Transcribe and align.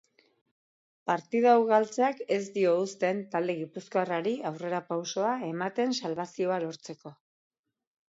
Partida 1.11 1.51
hau 1.57 1.59
galtzeak 1.71 2.23
ez 2.39 2.41
dio 2.57 2.73
uzten 2.87 3.21
talde 3.37 3.57
gipuzkoarrari 3.61 4.35
aurrerapausoa 4.53 5.39
ematen 5.55 5.97
salbazioa 6.03 6.63
lortzeko. 6.69 7.19